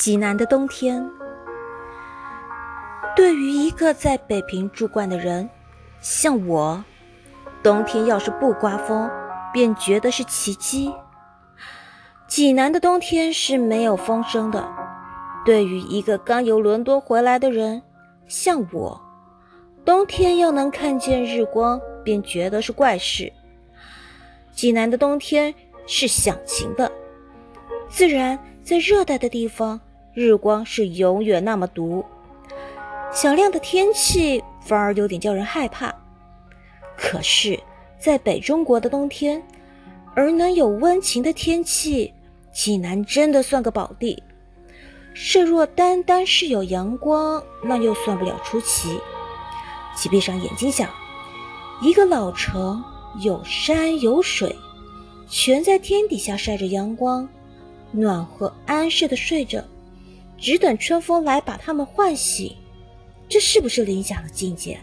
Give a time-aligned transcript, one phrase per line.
[0.00, 1.06] 济南的冬天，
[3.14, 5.46] 对于一个在北平住惯的人，
[6.00, 6.82] 像我，
[7.62, 9.10] 冬天要是不刮风，
[9.52, 10.90] 便觉得是奇迹。
[12.26, 14.66] 济南的冬天是没有风声的。
[15.44, 17.82] 对于一个刚由伦敦回来的人，
[18.26, 18.98] 像我，
[19.84, 23.30] 冬天要能看见日光，便觉得是怪事。
[24.50, 25.54] 济南的冬天
[25.86, 26.90] 是响晴的，
[27.90, 29.78] 自然在热带的地方。
[30.12, 32.04] 日光是永远那么毒，
[33.12, 35.94] 响亮的天气反而有点叫人害怕。
[36.96, 37.58] 可是，
[37.98, 39.42] 在北中国的冬天，
[40.14, 42.12] 而能有温情的天气，
[42.52, 44.22] 济南真的算个宝地。
[45.14, 48.98] 设若单单是有阳光，那又算不了出奇。
[49.96, 50.88] 即闭上眼睛想，
[51.82, 52.82] 一个老城
[53.20, 54.54] 有山有水，
[55.28, 57.28] 全在天底下晒着阳光，
[57.92, 59.62] 暖和安适的睡着。
[60.40, 62.56] 只等春风来把他们唤醒，
[63.28, 64.80] 这是不是理想的境界？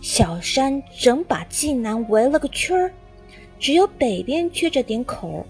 [0.00, 2.92] 小山整把济南围了个圈儿，
[3.58, 5.44] 只有北边缺着点口。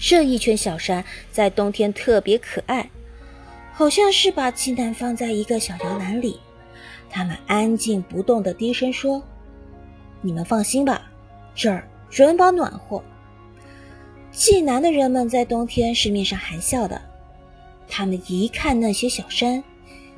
[0.00, 2.88] 这一圈小山在冬天特别可爱，
[3.72, 6.38] 好像是把济南放在一个小摇篮里。
[7.10, 9.22] 他们安静不动地低声说
[10.20, 11.10] ：“你们放心吧，
[11.54, 13.02] 这儿准保暖和。”
[14.30, 17.00] 济南的人们在冬天是面上含笑的。
[17.98, 19.60] 他们一看那些小山，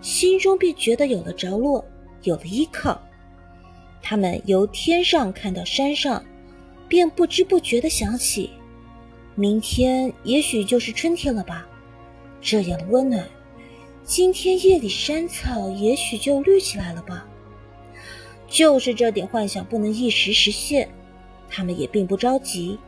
[0.02, 1.82] 心中便觉得有了着落，
[2.24, 3.00] 有了依靠。
[4.02, 6.22] 他们由天上看到山上，
[6.88, 8.50] 便不知不觉地想起：
[9.34, 11.66] 明天也许就是春天了吧？
[12.42, 13.26] 这样的温暖，
[14.04, 17.26] 今天夜里山草也许就绿起来了吧？
[18.46, 20.86] 就是这点幻想不能一时实现，
[21.48, 22.78] 他们也并不着急，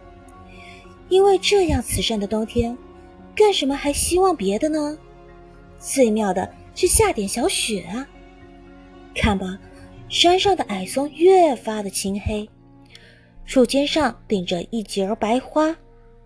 [1.08, 2.76] 因为这样慈善的冬天。
[3.34, 4.98] 干什么还希望别的呢？
[5.78, 8.06] 最妙的是下点小雪啊！
[9.14, 9.58] 看吧，
[10.08, 12.48] 山上的矮松越发的青黑，
[13.44, 15.76] 树尖上顶着一截儿白花，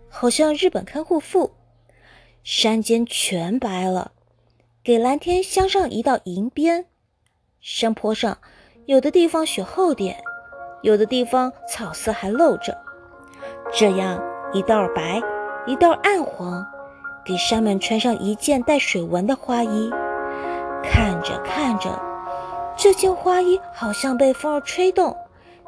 [0.09, 1.53] 好像日本看护妇。
[2.43, 4.13] 山间全白了，
[4.85, 6.87] 给蓝天镶上一道银边。
[7.61, 8.39] 山坡上
[8.85, 10.23] 有的地方雪厚点，
[10.83, 12.77] 有的地方草色还露着，
[13.73, 14.23] 这样
[14.53, 15.21] 一道白，
[15.67, 16.65] 一道暗黄。
[17.27, 19.91] 给山们穿上一件带水纹的花衣，
[20.85, 22.01] 看着看着，
[22.77, 25.17] 这件花衣好像被风儿吹动，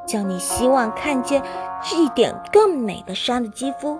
[0.06, 1.42] 叫你希望看见
[1.92, 3.98] 一点更美的山的肌肤。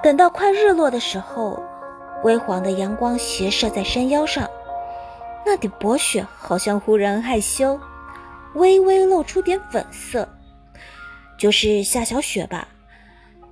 [0.00, 1.60] 等到快日落的时候，
[2.22, 4.48] 微黄的阳光斜射在山腰上，
[5.44, 7.80] 那点薄雪好像忽然害羞，
[8.54, 10.28] 微微露出点粉色，
[11.36, 12.68] 就是下小雪吧。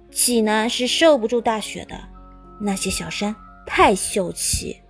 [0.08, 1.98] 济南是受不住大雪的。
[2.58, 3.34] 那些小山
[3.66, 4.85] 太秀气。